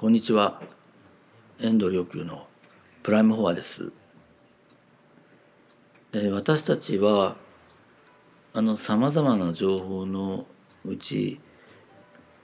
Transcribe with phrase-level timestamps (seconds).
[0.00, 0.62] こんにちは。
[1.60, 2.46] 遠藤良久の
[3.02, 3.92] プライムフォアです、
[6.14, 7.36] えー、私たちは
[8.54, 10.46] あのさまざまな情報の
[10.86, 11.38] うち、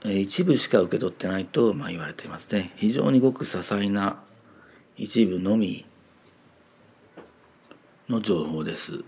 [0.05, 2.73] えー、一部しか受け取ってないと、まあ、言われていますね。
[2.75, 4.21] 非常にごく些細な
[4.95, 5.83] 一部のみ
[8.07, 9.03] の情報です。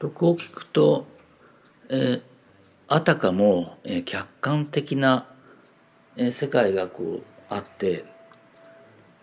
[0.00, 1.06] とこう聞くと、
[1.88, 2.22] えー、
[2.88, 5.28] あたかも、えー、客観的な
[6.18, 8.04] 世界がこうあって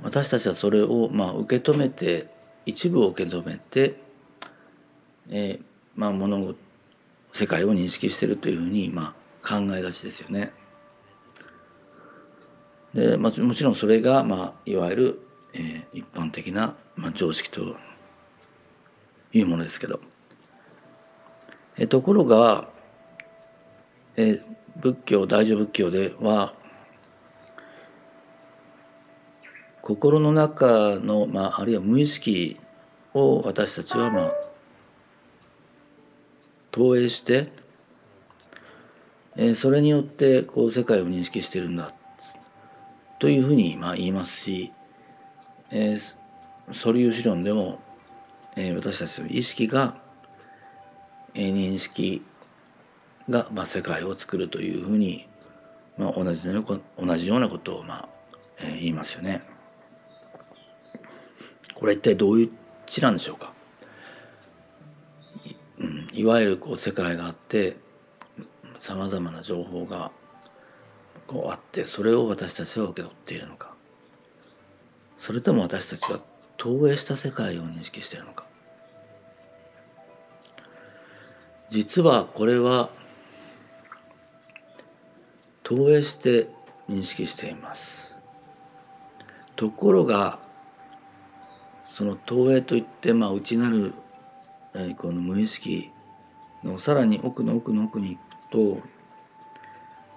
[0.02, 2.28] 私たちはそれをまあ受け止めて
[2.66, 3.96] 一部を受け止めて、
[5.30, 5.64] えー、
[5.96, 6.58] まあ物事
[7.34, 9.14] 世界を認識しているというふうにま
[9.44, 10.54] あ考えがちですよね。
[12.96, 15.20] で、まあ、もちろんそれが、まあ、いわゆる、
[15.54, 17.76] えー、一般的な、まあ、常識と
[19.34, 20.00] いうものですけど、
[21.78, 22.70] えー、ところが、
[24.16, 24.44] えー、
[24.78, 26.54] 仏教大乗仏教では
[29.86, 32.58] 心の中の、まあ、あるいは無意識
[33.14, 34.34] を私たちは、まあ、
[36.72, 37.52] 投影して、
[39.36, 41.94] えー、それによってこう世界を認識してるんだ
[43.20, 44.74] というふうに、まあ、言いますし、
[45.70, 46.00] えー、
[46.74, 47.80] 素粒子論でも、
[48.56, 50.02] えー、私たちの意識が、
[51.36, 52.24] えー、認識
[53.30, 55.28] が、まあ、世界を作るというふうに、
[55.96, 58.10] まあ、同じ同じようなことを、まあ
[58.60, 59.54] え、言いますよね。
[61.76, 62.52] これ一体どういう
[62.88, 63.54] 知なんでしょうか、
[65.80, 67.78] うん、いわゆるこう世界があって
[68.80, 70.12] さまざまな情報が
[71.28, 73.74] こうあってそれを私たちは受け取っているのか？
[75.20, 76.20] それとも私たちは
[76.58, 78.46] 投影した世界を認識しているのか？
[81.70, 82.90] 実はこれは
[85.64, 86.48] 投影して
[86.88, 88.20] 認識しています。
[89.56, 90.38] ところが
[91.96, 93.94] その投影といって、まあ、内なる、
[94.74, 95.92] えー、この無意識
[96.62, 98.18] のさらに奥の奥の奥に
[98.52, 98.88] 行くと、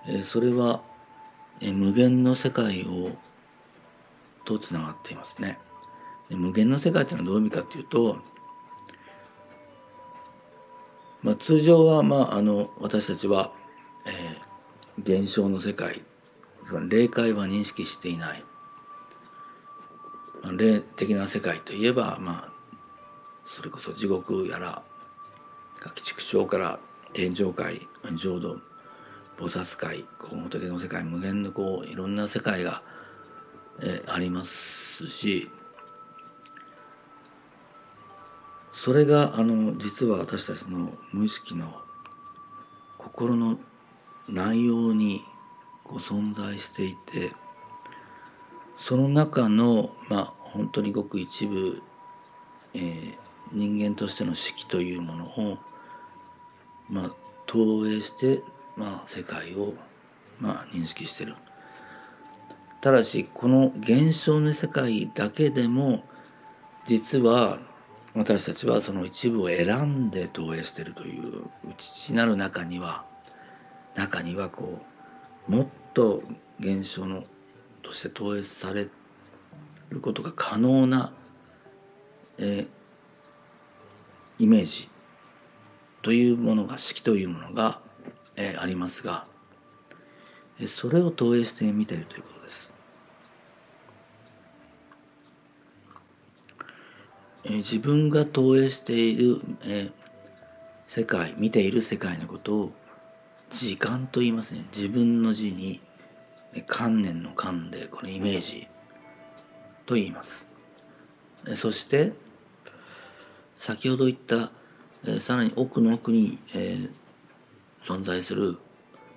[0.09, 0.81] えー、それは、
[1.61, 3.13] えー、無限の世界を
[4.45, 5.57] とつながっていますね。
[6.29, 8.19] で無限の世界というのはどういう意味かというと、
[11.23, 13.53] まあ、通常は、まあ、あの私たちは、
[14.05, 16.03] えー、現象の世界
[16.65, 18.43] つまり霊界は認識していない
[20.57, 22.53] 霊的な世界といえばまあ
[23.45, 24.83] それこそ地獄やら
[25.85, 26.79] 鬼畜生から
[27.13, 28.59] 天上界浄土
[29.39, 32.83] 菩薩界仏の世界無限のこういろんな世界が、
[33.81, 35.49] えありますし
[38.73, 41.83] それがあの実は私たちの無意識の
[42.99, 43.59] 心の
[44.29, 45.23] 内容に
[45.85, 47.33] こう存在していて
[48.79, 51.83] その中のまあ本当にごく一部、
[52.73, 53.15] えー、
[53.53, 55.59] 人間としての式というものを、
[56.89, 57.11] まあ、
[57.47, 58.43] 投影して、
[58.77, 59.75] まあ、世界を、
[60.41, 61.35] まあ、認識してる。
[62.81, 66.05] ただしこの現象の世界だけでも
[66.87, 67.59] 実は
[68.15, 73.05] 私たちはその一部を選んで投影してるという内なる中には
[73.97, 74.79] 中にはこ
[75.49, 76.23] うもっと
[76.61, 77.25] 現象の
[77.83, 78.89] として投影され
[79.91, 81.13] ることが可能な、
[82.39, 82.67] えー、
[84.39, 84.89] イメージ
[86.03, 87.81] というものが式というものが、
[88.37, 89.27] えー、ありますが
[90.67, 92.73] それを投影してみているということです。
[97.45, 99.93] えー、自分が投影している、えー、
[100.87, 102.73] 世界見ている世界のことを
[103.51, 105.81] 時間と言いますね自分の字に
[106.67, 108.69] 観念の観でこのイメージ
[109.87, 110.47] と言います。
[111.57, 112.13] そして
[113.57, 114.51] 先ほど言った
[115.21, 116.91] さらに奥の奥に、え
[117.85, 118.59] 存在する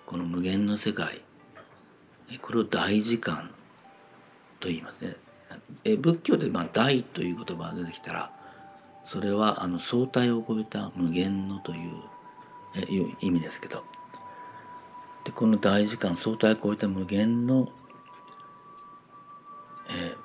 [0.05, 1.21] この無限の世界
[2.41, 3.49] これを大時間
[4.59, 5.16] と言いますね。
[5.84, 8.31] え仏教で、まあ「大」という言葉が出てきたら
[9.05, 11.91] それはあの相対を超えた無限のという
[12.75, 13.84] えいう意味ですけど
[15.23, 17.70] でこの大時間相対を超えた無限の、
[19.90, 20.16] え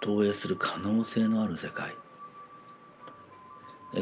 [0.00, 1.94] 投影する可能性のある世界。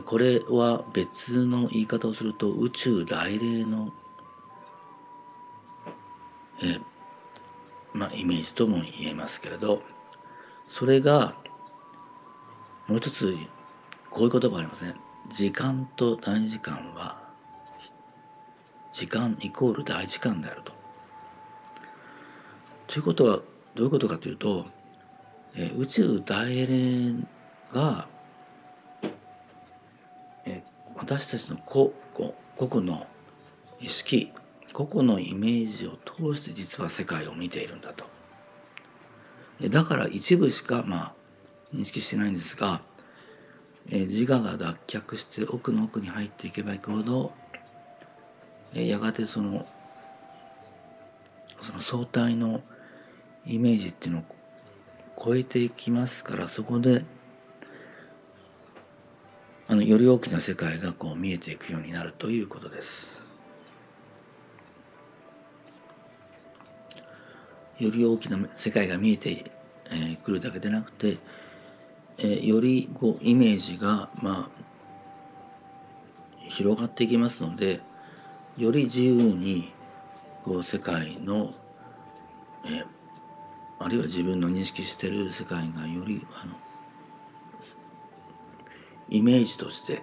[0.05, 3.93] これは別の言い方をすると宇宙来霊の
[6.62, 6.79] え
[7.93, 9.83] まあイメージとも言えますけれど
[10.69, 11.35] それが
[12.87, 13.37] もう一つ
[14.11, 14.95] こういう言葉ありますね。
[15.29, 17.19] 時間と大時間は
[18.92, 20.72] 時間イコール大時間であると
[22.87, 23.37] ということは
[23.75, 24.66] どういうことかというと、
[25.54, 27.26] えー、宇宙大連
[27.72, 28.08] が、
[30.44, 30.62] えー、
[30.96, 33.06] 私たちの個個々の
[33.81, 34.32] 意識
[34.72, 38.04] 個々のイメージを通して実は世界を見ているんだと。
[39.69, 41.14] だから一部しかまあ
[41.75, 42.82] 認識してないんですが、
[43.88, 47.32] えー、自我が脱却して奥の奥に入っていけばいくほど、
[48.75, 49.67] やがてその
[51.61, 52.62] その相対の
[53.46, 54.25] イメージっていうのを
[55.22, 57.05] 超えていきますからそこで
[59.69, 63.20] あのより大きな世界がこう見えていくようになるということです。
[67.78, 69.50] より大きな世界が見えて
[70.25, 71.19] く、るだけでなくて、
[72.44, 74.61] よりこうイメージがまあ
[76.49, 77.81] 広がっていきますので
[78.61, 79.73] より自由に
[80.45, 81.55] こう世界の、
[82.67, 82.85] え、
[83.79, 86.55] あるいは自分の認識している世界がよりあの
[89.09, 90.03] イメージとして、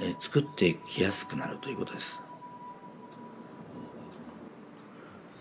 [0.00, 2.20] え、作っていきやすくなるということです。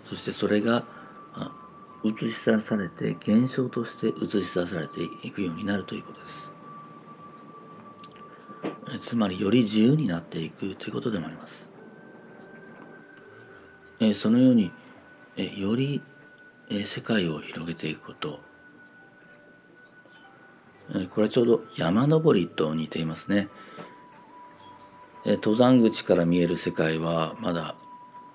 [0.10, 0.86] そしてそれが
[2.06, 6.28] 映し出されて現象として映し出されていくようになるということで
[9.00, 9.10] す。
[9.10, 11.75] つまりより自由になっていくということでもあります。
[14.00, 14.72] えそのように
[15.38, 16.02] えより
[16.70, 18.40] え世界を広げていくこと
[20.94, 23.48] えこれはちょうど山登りと似ていますね。
[25.26, 27.76] え登山口から見える世界はまだ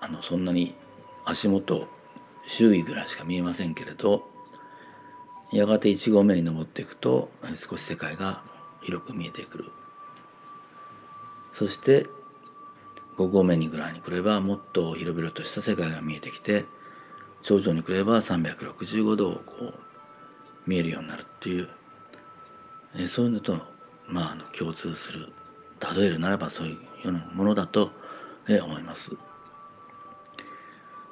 [0.01, 0.75] あのそんなに
[1.25, 1.87] 足元
[2.47, 4.27] 周囲ぐらいしか見えませんけれど
[5.53, 8.43] やがて1合目に登っていくと少し世界が
[8.81, 9.71] 広く見えてくる
[11.53, 12.07] そして
[13.17, 16.65] 5合目にぐらいに来ればもっと広々とした世界が見えてきて
[17.41, 19.73] 頂上に来れば365度をこう
[20.65, 21.69] 見えるようになるっていう
[22.95, 23.59] えそういうのと
[24.07, 25.31] まああの共通する
[25.95, 27.91] 例えるならばそういうようなものだと
[28.47, 29.17] え思います。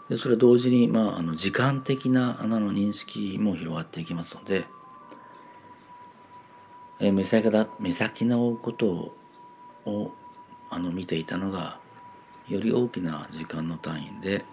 [0.10, 4.66] でそれ同時に、まあ、あの時間的なあの認識も広がっていきますので、
[7.00, 9.14] え目先だ目先のこと
[9.86, 10.12] を
[10.72, 11.80] あの見ていたのが
[12.50, 14.44] より大きな時間の単位で、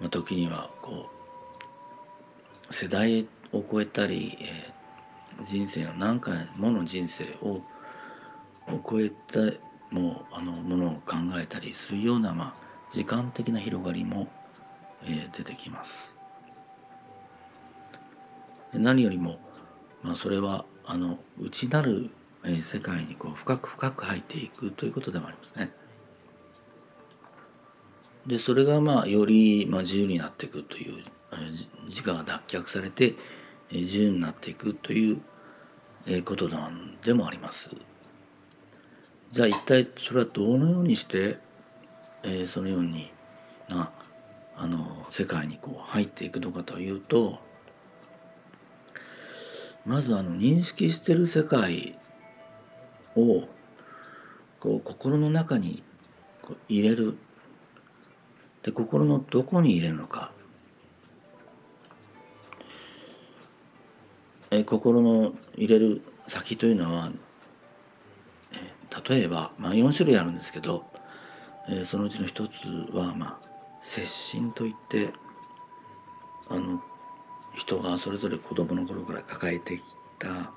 [0.00, 1.08] まあ、時にはこ
[2.70, 7.62] う世代を超えたり、えー、人生の何回もの人生を
[8.68, 9.40] を超えた
[9.90, 12.54] もうあのものを考えたりするような、まあ、
[12.92, 14.28] 時間的な広がりも、
[15.02, 16.14] えー、出てきます。
[18.72, 19.38] 何よりも、
[20.02, 22.10] まあ、それはあの内なる、
[22.44, 25.72] え、世界にこう深く深く入っていくということでもありますね。
[28.26, 31.04] でそれがまあより、まあ、自由になっていくという、
[31.86, 33.14] 自我が脱却されて、
[33.70, 35.20] 自由になっていくという、
[36.24, 37.70] ことなんでもあります。
[39.30, 41.38] じゃあ一体それはどのようにして
[42.22, 43.10] え、そのように
[43.68, 43.92] な
[44.56, 47.38] あの世界にこう入っていくのかというと
[49.86, 51.98] まずあの認識してる世界
[53.20, 53.48] を
[54.58, 55.82] こう心の中に
[56.68, 57.16] 入れる。
[58.62, 60.32] で心のどこに入れるのか。
[64.50, 67.12] え心の入れる先というのは
[69.08, 70.90] 例えば、まあ、4種類あるんですけど
[71.68, 73.48] え、そのうちの一つは、まあ、
[73.80, 75.10] 接心といって
[76.48, 76.82] あの
[77.54, 79.82] 人がそれぞれ子供の頃から抱えてき
[80.18, 80.52] た、ま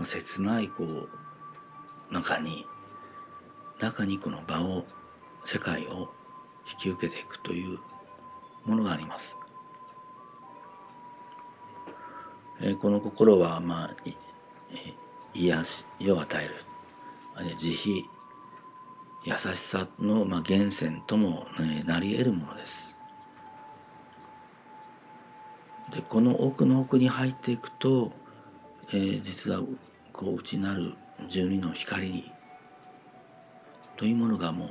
[0.00, 1.08] あ、切ないこう
[2.10, 2.66] 中に
[3.80, 4.86] 中にこの場を
[5.44, 6.10] 世界を
[6.70, 7.78] 引き受けていくという
[8.64, 9.36] ものがあります。
[12.60, 13.96] え、この心はまあ
[15.34, 16.54] 癒しを与える
[17.34, 18.16] あるいは慈悲
[19.24, 22.96] 優しさの、まあ、源泉とも、ね、なり得るものです。
[25.92, 28.12] でこの奥の奥に入っていくと、
[28.88, 29.60] えー、実は
[30.12, 30.94] こう内なる
[31.28, 32.30] 十二の光
[33.96, 34.70] というものがもう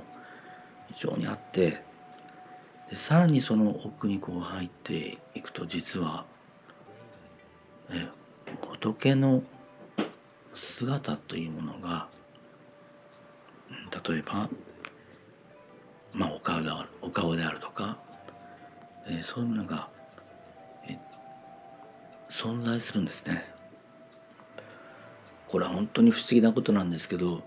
[0.93, 1.83] 非常にあって
[2.89, 6.25] でさらにその奥にこう入っていくと実は、
[7.89, 8.07] え
[8.61, 9.41] 仏の
[10.53, 12.07] 姿というものが
[14.07, 14.49] 例えば、
[16.13, 17.97] まあ、お顔であるお顔であるとか、
[19.07, 19.89] えー、そういうものが、
[20.87, 20.99] え
[22.29, 23.54] 存在するんですね。
[25.55, 27.41] これは本当に不思議なことなんですけど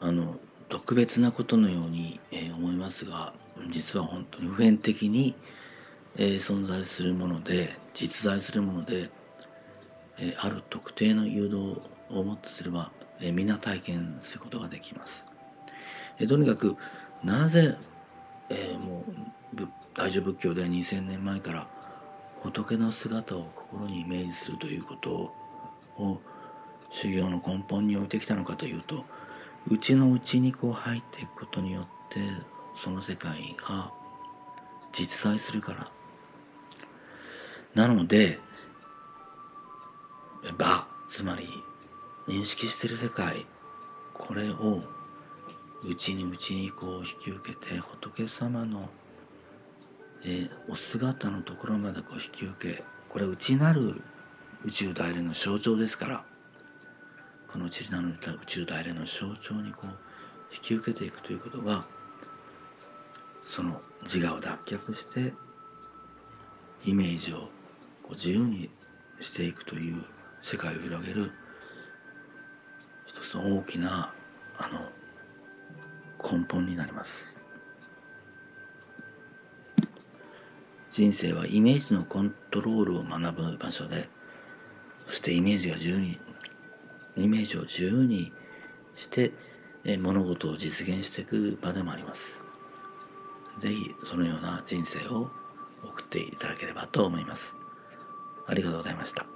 [0.00, 3.32] あの特別なことのように、え、思いますが
[3.70, 5.36] 実は本当に普遍的に、
[6.16, 9.08] え、存在するもので実在するもので、
[10.18, 12.90] え、ある特定の誘導をもってすれば、
[13.20, 15.24] えー、皆体験することができます。
[16.18, 16.76] え、とにかく
[17.22, 17.76] なぜ、
[18.48, 19.04] え、も
[19.56, 21.68] う大乗仏教で2,000年前から
[22.40, 25.39] 仏の姿を心にイメージするということを
[26.00, 26.20] を
[26.90, 29.04] 修行の根本に置いてきたのかというと
[29.68, 32.20] 内の内にこう入っていくことによって
[32.82, 33.92] その世界が
[34.92, 35.90] 実在するから。
[37.74, 38.38] なので
[40.58, 41.48] 場つまり
[42.26, 43.46] 認識してる世界
[44.12, 44.82] これを
[45.84, 48.90] 内に内にこう引き受けて仏様の、
[50.26, 54.02] え、お姿のところまでこう引き受けこれ内なる
[54.64, 56.24] 宇宙大連の象徴ですから
[57.50, 59.90] この内なる宇宙大連の象徴にこう
[60.54, 61.84] 引き受けていくということが
[63.44, 65.32] その自我を脱却して
[66.84, 67.48] イメージを
[68.10, 68.70] 自由に
[69.20, 70.02] していくという
[70.42, 71.32] 世界を広げる
[73.06, 74.12] 一つの大きな
[74.58, 77.38] あの根本になります。
[80.90, 84.08] 人生はイメージのコントロールを学ぶ場所で
[85.10, 86.20] そしてイメージが自由に
[87.16, 88.32] イメージを自由に
[88.94, 89.32] して
[89.98, 92.40] 物事を実現していく場でもあります。
[93.58, 95.28] 是非そのような人生を
[95.82, 97.56] 送っていただければと思います。
[98.46, 99.26] ありがとうございました。